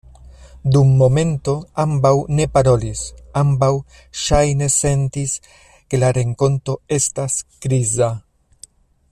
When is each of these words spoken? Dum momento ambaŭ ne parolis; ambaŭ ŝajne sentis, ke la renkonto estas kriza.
Dum 0.75 0.87
momento 1.01 1.53
ambaŭ 1.83 2.13
ne 2.39 2.47
parolis; 2.55 3.03
ambaŭ 3.43 3.71
ŝajne 4.23 4.71
sentis, 4.77 5.37
ke 5.93 6.01
la 6.05 6.11
renkonto 6.21 6.77
estas 7.01 7.39
kriza. 7.67 8.11